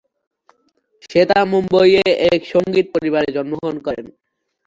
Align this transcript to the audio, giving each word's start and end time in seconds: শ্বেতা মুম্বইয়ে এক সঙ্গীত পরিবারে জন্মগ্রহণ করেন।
শ্বেতা 1.03 1.39
মুম্বইয়ে 1.51 2.03
এক 2.31 2.41
সঙ্গীত 2.53 2.85
পরিবারে 2.95 3.29
জন্মগ্রহণ 3.35 3.77
করেন। 3.85 4.05